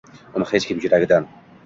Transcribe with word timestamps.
Uni 0.39 0.47
hech 0.51 0.65
kim 0.69 0.81
yuragidan 0.85 1.29